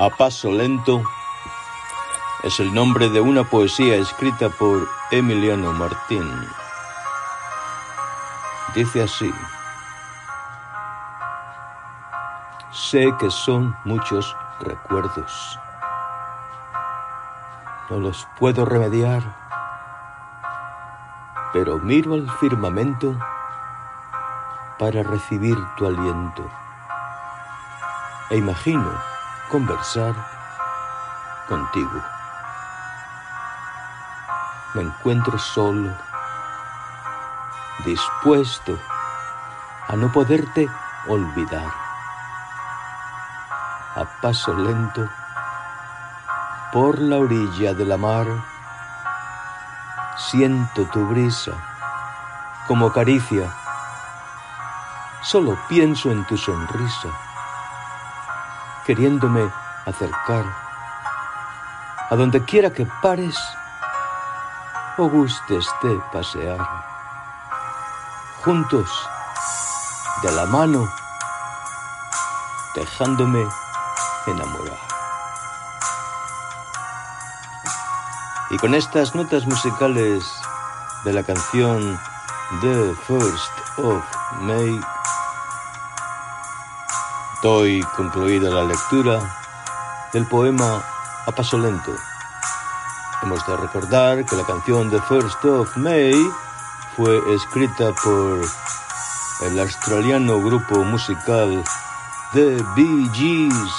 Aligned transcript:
A 0.00 0.10
paso 0.10 0.52
lento 0.52 1.02
es 2.44 2.60
el 2.60 2.72
nombre 2.72 3.08
de 3.08 3.20
una 3.20 3.42
poesía 3.42 3.96
escrita 3.96 4.48
por 4.48 4.88
Emiliano 5.10 5.72
Martín. 5.72 6.24
Dice 8.76 9.02
así. 9.02 9.34
Sé 12.70 13.12
que 13.18 13.28
son 13.28 13.76
muchos 13.84 14.36
recuerdos. 14.60 15.58
No 17.90 17.98
los 17.98 18.28
puedo 18.38 18.64
remediar, 18.64 19.22
pero 21.52 21.78
miro 21.78 22.14
al 22.14 22.30
firmamento 22.38 23.18
para 24.78 25.02
recibir 25.02 25.56
tu 25.76 25.86
aliento 25.88 26.48
e 28.30 28.36
imagino 28.36 29.17
conversar 29.48 30.14
contigo. 31.48 32.02
Me 34.74 34.82
encuentro 34.82 35.38
solo, 35.38 35.90
dispuesto 37.84 38.78
a 39.88 39.96
no 39.96 40.12
poderte 40.12 40.68
olvidar. 41.06 41.72
A 43.96 44.04
paso 44.20 44.54
lento, 44.54 45.08
por 46.72 46.98
la 47.00 47.16
orilla 47.16 47.72
de 47.72 47.84
la 47.86 47.96
mar, 47.96 48.26
siento 50.30 50.84
tu 50.92 51.06
brisa 51.06 51.52
como 52.66 52.92
caricia. 52.92 53.50
Solo 55.22 55.58
pienso 55.68 56.12
en 56.12 56.24
tu 56.26 56.36
sonrisa 56.36 57.27
queriéndome 58.88 59.52
acercar 59.84 60.46
a 62.08 62.16
donde 62.16 62.42
quiera 62.46 62.70
que 62.72 62.86
pares 63.02 63.36
o 64.96 65.10
gustes 65.10 65.66
de 65.82 66.00
pasear. 66.10 66.58
Juntos, 68.42 68.88
de 70.22 70.32
la 70.32 70.46
mano, 70.46 70.88
dejándome 72.74 73.46
enamorar. 74.26 74.78
Y 78.48 78.56
con 78.56 78.74
estas 78.74 79.14
notas 79.14 79.44
musicales 79.44 80.24
de 81.04 81.12
la 81.12 81.22
canción 81.22 82.00
The 82.62 82.94
First 83.06 83.52
of 83.76 84.02
May, 84.40 84.80
Doy 87.40 87.80
concluida 87.96 88.50
la 88.50 88.64
lectura 88.64 89.20
del 90.12 90.26
poema 90.26 90.82
A 91.24 91.30
Paso 91.30 91.56
Lento. 91.56 91.94
Hemos 93.22 93.46
de 93.46 93.56
recordar 93.56 94.24
que 94.24 94.34
la 94.34 94.44
canción 94.44 94.90
The 94.90 95.00
First 95.02 95.44
of 95.44 95.76
May 95.76 96.16
fue 96.96 97.22
escrita 97.32 97.92
por 98.02 98.40
el 99.42 99.60
australiano 99.60 100.42
grupo 100.42 100.82
musical 100.82 101.62
The 102.32 102.60
Bee 102.74 103.08
Gees, 103.14 103.72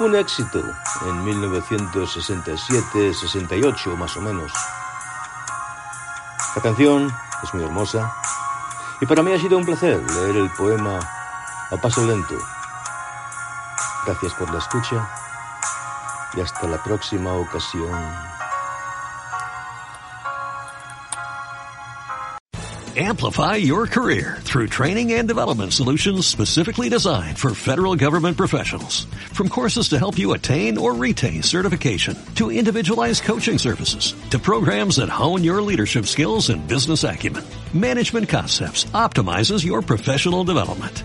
un 0.00 0.16
éxito 0.16 0.62
en 1.06 1.26
1967-68 1.26 3.98
más 3.98 4.16
o 4.16 4.22
menos. 4.22 4.50
La 6.56 6.62
canción 6.62 7.14
es 7.42 7.52
muy 7.52 7.64
hermosa 7.64 8.10
y 8.98 9.04
para 9.04 9.22
mí 9.22 9.34
ha 9.34 9.38
sido 9.38 9.58
un 9.58 9.66
placer 9.66 10.02
leer 10.10 10.36
el 10.36 10.48
poema 10.52 11.00
A 11.70 11.76
Paso 11.76 12.06
Lento. 12.06 12.38
Gracias 14.08 14.32
por 14.32 14.50
la 14.50 14.58
escucha 14.58 15.06
y 16.34 16.40
hasta 16.40 16.66
la 16.66 16.82
próxima 16.82 17.34
ocasión. 17.34 17.92
Amplify 22.96 23.56
your 23.56 23.86
career 23.86 24.38
through 24.40 24.68
training 24.68 25.12
and 25.12 25.28
development 25.28 25.74
solutions 25.74 26.26
specifically 26.26 26.88
designed 26.88 27.38
for 27.38 27.52
federal 27.52 27.96
government 27.96 28.38
professionals. 28.38 29.04
From 29.34 29.50
courses 29.50 29.90
to 29.90 29.98
help 29.98 30.18
you 30.18 30.32
attain 30.32 30.78
or 30.78 30.94
retain 30.94 31.42
certification, 31.42 32.16
to 32.36 32.50
individualized 32.50 33.24
coaching 33.24 33.58
services, 33.58 34.14
to 34.30 34.38
programs 34.38 34.96
that 34.96 35.10
hone 35.10 35.44
your 35.44 35.60
leadership 35.60 36.06
skills 36.06 36.48
and 36.48 36.66
business 36.66 37.04
acumen, 37.04 37.44
Management 37.74 38.30
Concepts 38.30 38.86
optimizes 38.94 39.62
your 39.62 39.82
professional 39.82 40.44
development. 40.44 41.04